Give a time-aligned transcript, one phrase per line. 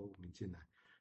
[0.00, 0.58] 我们进来。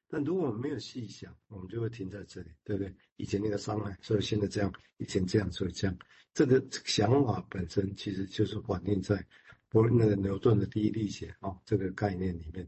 [0.09, 2.95] 但如果我们没有细想，我们就会停在这里，对不对？
[3.17, 5.97] 以前那个伤害，所以现在这样；以前这样，所以这样。
[6.33, 9.21] 这个想法本身其实就是反映在
[9.67, 12.65] 不那个牛顿的第一力学啊这个概念里面。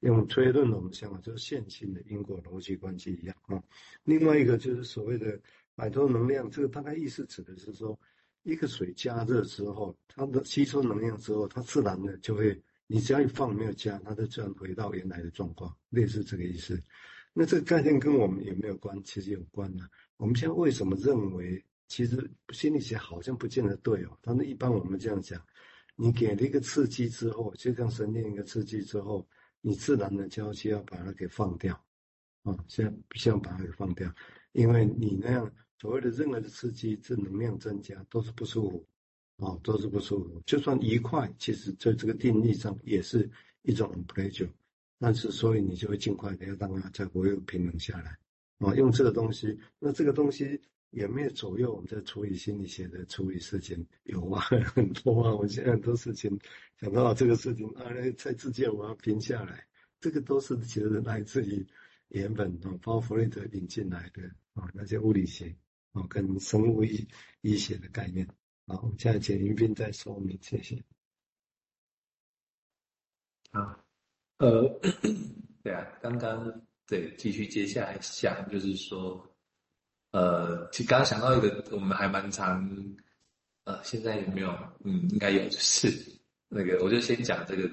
[0.00, 3.62] 用推论，我们想法就是线性的因果逻辑关系一样啊。
[4.04, 5.40] 另外一个就是所谓的
[5.74, 7.98] 摆脱能量，这个大概意思指的是说，
[8.42, 12.62] 一个水加热之后，它的吸收能量之后，它自然的就会。
[12.92, 16.78] 你只要一放没有加，它就自然回到原来的状况，类似这个意思。
[17.32, 19.02] 那这个概念跟我们有没有关？
[19.02, 19.88] 其实有关呢、啊。
[20.18, 24.18] 我们现在为什么认为，其实心理学好像不见得对哦。
[24.20, 25.42] 但是一般我们这样讲，
[25.96, 29.26] 你给了一个刺激之后，就像神经一个刺激之后，
[29.62, 31.74] 你自然的就需要把它给放掉
[32.42, 34.14] 啊，现在必须要把它给放掉，
[34.52, 38.86] 因为你那样所谓的任何的刺激，这能量增加都是不舒服。
[39.42, 40.40] 哦，都是不舒服。
[40.46, 43.28] 就算愉快，其实在这个定义上也是
[43.62, 44.48] 一种 pleasure。
[45.00, 48.16] 但是，所以你就会尽快的要让它再回平衡下来。
[48.58, 53.84] 啊，用这个东西，那这个东西有没有左右我们在处理心理学的处理事情？
[54.04, 54.40] 有啊，
[54.74, 55.34] 很多啊。
[55.34, 56.38] 我现在很多事情
[56.78, 59.66] 想到这个事情啊，在之间我要平下来，
[59.98, 61.66] 这个都是其实来自于
[62.10, 64.22] 原本啊，包括弗洛伊德引进来的
[64.54, 65.52] 啊那些物理学
[65.90, 67.04] 啊跟生物医
[67.40, 68.28] 医学的概念。
[68.66, 70.82] 好，我们现在请云斌再说明，谢谢。
[73.50, 73.84] 好，
[74.38, 74.80] 呃，
[75.62, 79.28] 对啊，刚刚对，继续接下来想，就是说，
[80.12, 82.66] 呃，其实刚刚想到一个，我们还蛮常，
[83.64, 84.50] 呃，现在有没有？
[84.84, 85.88] 嗯，应该有，就是
[86.48, 87.70] 那个，我就先讲这个，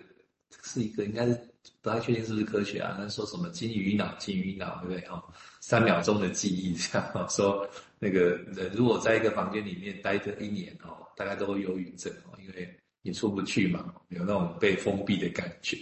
[0.63, 1.48] 是一个应该是
[1.81, 5.07] 不太确定是不是科学啊，那说什么金鱼脑，金鱼脑，对不对？
[5.07, 5.23] 哈，
[5.61, 7.67] 三秒钟的记忆，这样说。
[7.99, 15.77] 那个人如果在一个房间里面待着一年哦，大概都会忧郁症哦，因为你出不去嘛，有那种被封闭的感觉。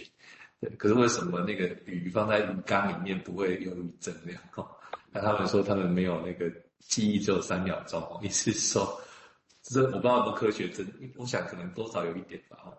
[0.60, 4.68] 对，可是为什么那个鱼放在鱼缸里面不会忧郁症那样哦？
[5.12, 8.20] 那他们说他们没有那个记忆，只有三秒钟。
[8.22, 9.00] 意思是说，
[9.62, 10.84] 这我不知道有没有科学证，
[11.16, 12.74] 我想可能多少有一点吧哦。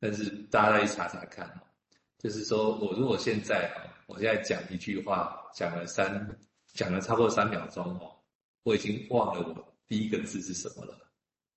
[0.00, 1.60] 但是大家再去查查看哦，
[2.18, 6.38] 就是说我如果现在啊，我现在讲一句话，讲了三，
[6.74, 8.14] 讲了差不多三秒钟哦。
[8.64, 10.98] 我已经忘了我第一个字是什么了，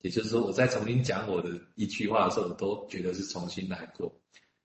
[0.01, 4.09] 也就是说，我在重新讲我的一句话的时候，我都觉得是重新来过。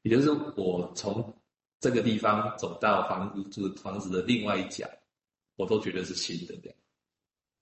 [0.03, 1.35] 也就是，我从
[1.81, 4.89] 这个地方走到房子住房子的另外一角，
[5.57, 6.77] 我都觉得是新的这样，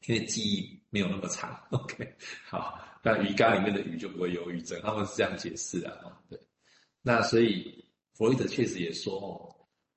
[0.06, 1.58] 因为记忆没有那么长。
[1.70, 2.14] OK，
[2.46, 6.20] 好，那鱼缸里面的鱼就不会忧郁症，他们是这样解释的啊。
[6.28, 6.38] 对，
[7.00, 7.83] 那所以
[8.14, 9.54] 弗洛伊德确实也说哦，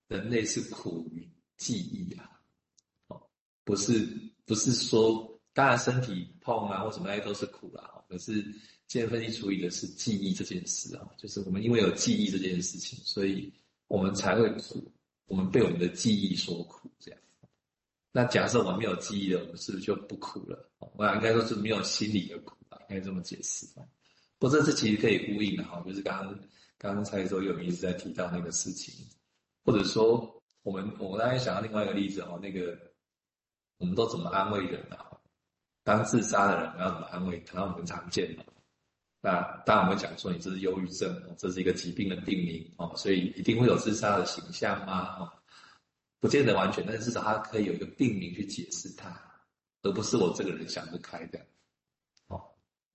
[0.10, 2.30] 人类是苦于记忆啊，
[3.08, 3.22] 哦，
[3.64, 4.08] 不是。
[4.48, 8.02] 不是说，当然身体痛啊或什么那些都是苦啦。
[8.08, 8.42] 可是，
[8.88, 13.52] 精神分析处理的是记忆这件事啊，就是我们因为有记忆这件事情，所以
[13.90, 14.90] 我们才会苦，
[15.26, 17.20] 我们被我们的记忆所苦这样。
[18.14, 20.72] 那假设我们没有记忆了，我们是不是就不苦了？
[20.96, 23.68] 我想应该说是没有心理的苦吧，应该这么解释。
[24.40, 26.40] 不过这次其实可以呼应的哈，就是刚刚
[26.78, 28.94] 刚才说有一直在提到那个事情，
[29.64, 32.78] 或者说我们我们刚才想到另外一个例子哈，那个。
[33.80, 34.98] 我们都怎么安慰人呢？
[35.84, 37.72] 当自杀的人，我要怎么安慰可能？
[37.72, 38.44] 我们常见的。
[39.22, 45.16] 那当然，我们讲说你这是忧郁症，这是一个疾病的病名哦，所以一定会有自杀的形象吗？
[45.20, 45.32] 哦，
[46.20, 49.16] 不见得完全，但是至少他可以有一个病名去解释它，
[49.84, 51.40] 而不是我这个人想不开的。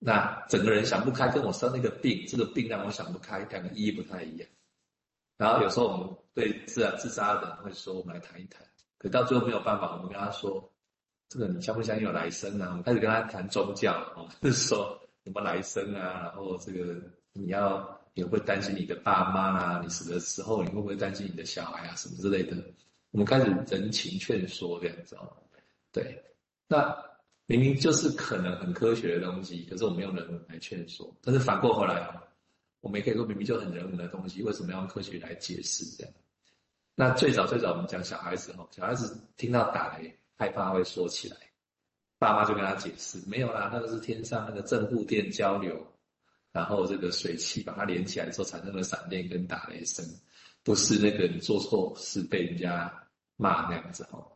[0.04, 4.48] 那整个人想不开，跟我生那个病，这个病让我想不开，两个意义不太一样。
[5.36, 8.66] 然后有时候我们对自然自杀的人会说：“我们来谈一谈。”
[8.98, 10.68] 可到最后没有办法，我们跟他说。
[11.28, 12.68] 这个你相不相信有来生啊？
[12.68, 16.94] 我们开始跟他谈宗教哦，就是说什么来生啊，然后这个
[17.32, 22.54] 你要你会担心你的爸妈啊，你死的时候你会不会担心你的小孩啊，什么之类的？
[23.12, 25.34] 我们开始人情劝说这样子哦。
[25.90, 26.22] 对，
[26.68, 26.94] 那
[27.52, 31.14] 明明就是可能很科学的东西，可是我们用人文来劝说。
[31.22, 32.08] 但是反过回来，
[32.80, 36.12] 我们也可以说明明就很人文的东西，为什么要用科学来解释这样？
[36.94, 40.18] 那最早最早我们讲小孩子哦，小孩子听到打雷。
[40.38, 41.36] 害怕会说起来，
[42.18, 45.86] 爸妈就跟他解释，没有啦，那个是天上那个正负电交流，
[46.50, 50.04] 然后这个水汽把它连起来之后产生了闪电跟打雷声，
[50.64, 52.92] 不是那个你做错事被人家
[53.36, 54.32] 骂那样子哦。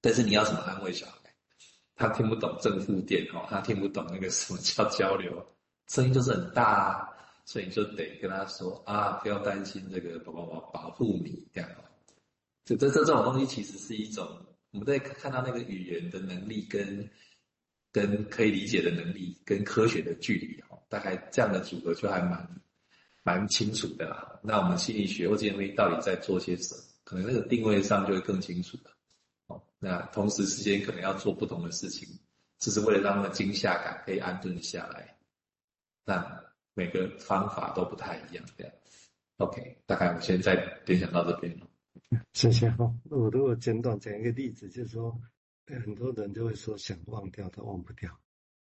[0.00, 1.25] 但是你要怎么安慰小孩？
[1.96, 5.44] 他听不懂正负电哦，他听不懂那个什么叫交流，
[5.88, 7.08] 声音就是很大啊，
[7.44, 11.70] 所以你就得跟他说啊，不要担心这个，宝宝宝保护你这样。
[12.64, 14.28] 这这这这种东西其实是一种。
[14.72, 17.08] 我们在看到那个语言的能力跟
[17.90, 22.46] 跟可以理解的能力跟科学的距离哦，大概这样的组合就还蛮
[23.22, 24.38] 蛮清楚的啦。
[24.42, 26.80] 那我们心理学或这些东西到底在做些什么？
[27.04, 28.90] 可能那个定位上就会更清楚了。
[29.78, 32.08] 那同时之间可能要做不同的事情，
[32.58, 35.16] 只是为了让那个惊吓感可以安顿下来。
[36.04, 36.44] 那
[36.74, 38.72] 每个方法都不太一样，这样。
[39.38, 41.66] OK，大概我现在联想到这边了。
[42.32, 42.94] 谢谢哈。
[43.10, 45.20] 我如果简短讲一个例子，就是说，
[45.66, 48.18] 很多人就会说想忘掉，他忘不掉。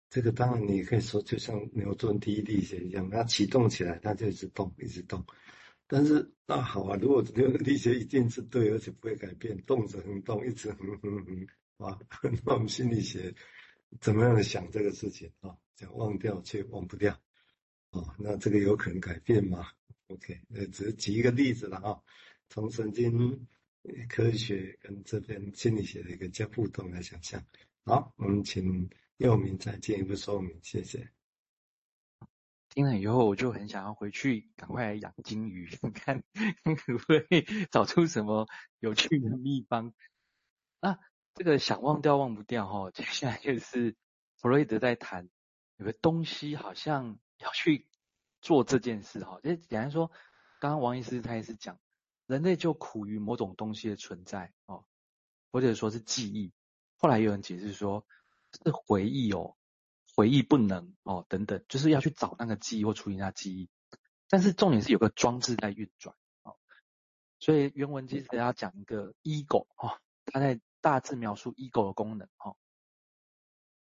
[0.09, 5.25] 这个当然你可以说，就像牛顿第一力学一样，它启动起来，它就一直动，一直动。
[5.87, 11.47] 但是那好啊， 如果这个力学一定是对，而且不会改变，动着横动，一直横横横，
[11.77, 11.99] 啊，
[12.45, 13.33] 那我们心理学
[14.01, 15.55] 怎么样想这个事情啊？
[15.75, 17.13] 想忘掉却忘不掉，
[17.91, 19.67] 啊，那这个有可能改变吗
[20.07, 21.99] ？OK，呃，只是举一个例子了啊，
[22.49, 23.47] 从神经
[24.07, 27.43] 科学跟这边心理学的一个交互动来想象。
[27.85, 31.12] 好，我们请佑铭再进一步说明，谢谢。
[32.73, 38.47] 听了以后，我就很想要回去赶快来养金鱼，看 可不可以 找出什么
[38.79, 39.93] 有趣的秘方。
[40.81, 40.97] 那
[41.35, 43.95] 这个想忘掉忘不掉哈，接下来就是
[44.37, 45.29] 弗洛伊德在谈
[45.77, 47.87] 有个东西好像要去
[48.41, 49.39] 做这件事哈。
[49.43, 50.07] 就简单说，
[50.59, 51.79] 刚刚王医师他也是讲，
[52.25, 54.83] 人类就苦于某种东西的存在哦，
[55.51, 56.51] 或者说是记忆。
[56.97, 58.03] 后来有人解释说，
[58.65, 59.55] 是回忆哦。
[60.15, 63.69] 回忆不能哦，等等，就是要去找那个记忆或处理那记忆。
[64.29, 66.55] 但是重点是有个装置在运转哦，
[67.39, 72.55] 所以原文其实要讲一个 ego 哦，它在大致描述 ego 的功能哦。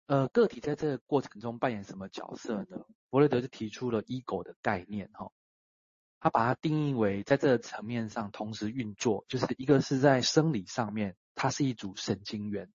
[0.07, 2.87] 呃，个体在这个过程中扮演什么角色呢？
[3.11, 5.31] 弗洛德就提出了 ego 的概念哈，
[6.19, 12.73] 他把它定义为在这个层面上同时运作，就是一个是在生理上面，它是一组神经元。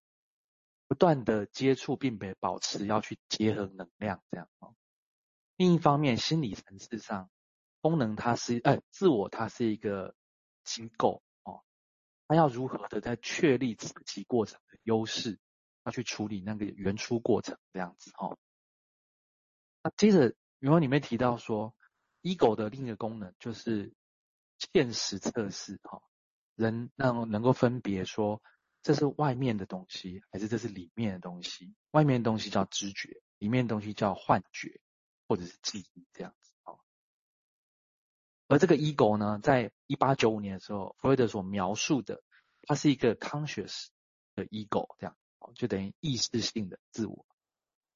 [0.93, 4.75] 不断的接触，并被保持要去结合能量，这样哦。
[5.55, 7.31] 另一方面，心理层次上，
[7.81, 10.13] 功能它是，哎，自我它是一个
[10.63, 11.63] 机构哦，
[12.27, 15.39] 它要如何的在确立自己过程的优势，
[15.83, 18.37] 要去处理那个原初过程这样子哦。
[19.81, 21.73] 那接着原文里面提到说
[22.21, 23.91] ，ego 的另一个功能就是
[24.59, 26.03] 现实测试哈，
[26.53, 28.43] 人让能够分别说。
[28.83, 31.73] 这是外面的东西，还是这是里面的东西？
[31.91, 34.81] 外面的东西叫知觉，里面的东西叫幻觉，
[35.25, 36.75] 或者是记忆这样子啊。
[38.49, 42.21] 而这个 ego 呢，在一八九五年的时候，弗洛伊德所描述的，
[42.63, 43.87] 它是一个 conscious
[44.35, 45.17] 的 ego，这样，
[45.55, 47.25] 就等于意识性的自我。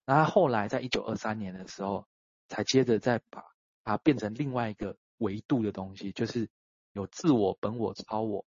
[0.05, 2.07] 那他后来在一九二三年的时候，
[2.47, 3.43] 才接着再把
[3.83, 6.49] 它变成另外一个维度的东西，就是
[6.93, 8.45] 有自我、本我、超我。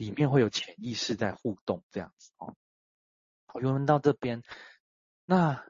[0.00, 2.56] 里面会有潜意识在互动，这样子哦。
[3.44, 4.42] 好，原文到这边，
[5.26, 5.62] 那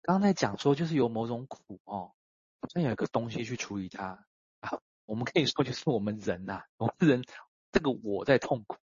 [0.00, 2.14] 刚才讲说，就是有某种苦哦，
[2.60, 4.24] 好像有一个东西去处理它
[4.60, 4.80] 啊。
[5.06, 7.24] 我们可以说，就是我们人呐、啊， 我们人
[7.72, 8.76] 这个我在痛苦，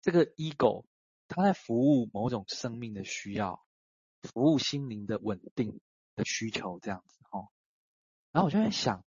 [0.00, 0.86] 这个 ego
[1.28, 3.62] 它在服务某种生命的需要，
[4.22, 5.80] 服务心灵的稳定
[6.14, 7.48] 的需求，这样子哦。
[8.32, 9.04] 然后我就在想，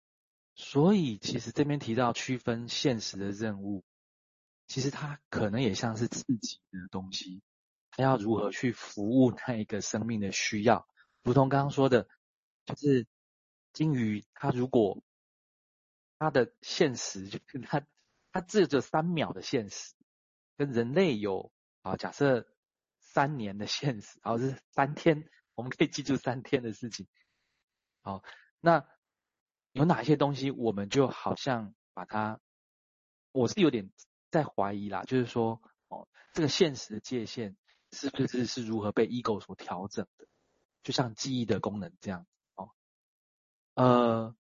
[0.55, 3.83] 所以其实这边提到区分现实的任务。
[4.71, 7.43] 其实它可能也像是自己的东西，
[7.91, 10.87] 它要如何去服务那一个生命的需要？
[11.25, 12.07] 如同刚刚说的，
[12.67, 13.05] 就是
[13.73, 15.03] 鲸鱼，它如果
[16.21, 17.85] 它的现实就是 它
[18.31, 19.93] 它只有这三秒的现实，
[20.57, 21.50] 跟人类有
[21.83, 22.47] 啊，假设
[23.00, 27.09] 三年的现实，然后是三天，我们可以记住三天的事情。
[28.03, 28.23] 好，
[28.61, 28.87] 那
[29.73, 32.39] 有哪些东西，我们就好像把它，
[33.33, 33.91] 我是有点。
[34.31, 37.57] 在怀疑啦，就是说，哦，这个现实的界限
[37.91, 40.27] 是不是是如何被 ego 所调整的？
[40.83, 42.71] 就像记忆的功能这样，哦，
[43.75, 44.35] 呃，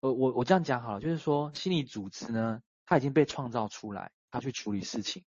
[0.00, 5.24] 我我我这样讲好了，就是说，心理组织呢，它已经被创造出来，它去处理事情，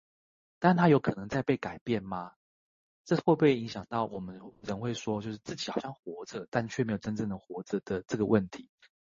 [0.60, 2.34] 但它有可能在被改变吗？
[3.06, 8.70] 这会不会影响到我们人会说，就是自己好像活着，但却没有真正的活着的这个问题？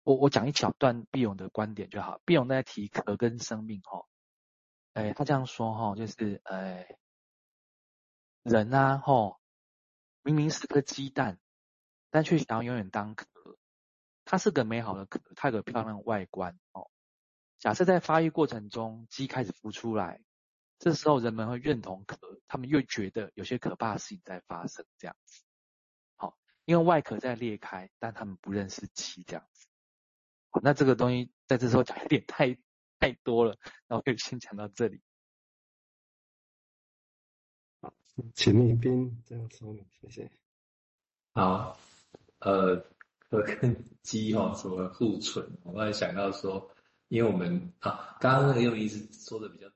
[0.02, 4.04] 我我讲一小段毕勇的观点就好，毕勇在提壳跟生命，哈。
[4.98, 6.98] 哎，他这样说哈，就是哎，
[8.42, 9.38] 人啊，吼，
[10.22, 11.38] 明明是颗鸡蛋，
[12.10, 13.28] 但却想要永远当壳。
[14.24, 16.90] 它是个美好的壳，它有个漂亮的外观哦。
[17.60, 20.20] 假设在发育过程中，鸡开始孵出来，
[20.80, 25.44] 这时候人们会认同壳，他们又觉得有些可怕的事情在发生，这样子。
[26.16, 29.68] 好，因为外壳在裂开，但他们不认识鸡这样子。
[30.50, 32.58] 好，那这个东西在这时候讲有点太。
[33.08, 35.00] 太多了，那我就先讲到这里。
[37.80, 37.94] 好，
[38.34, 40.30] 请立彬这样说明，谢谢。
[41.32, 41.78] 好，
[42.40, 42.84] 呃，
[43.30, 45.58] 我跟 鸡哈，什么互存？
[45.62, 46.70] 我刚才想到说，
[47.08, 49.66] 因为我们啊，刚刚那个用意是说的比较。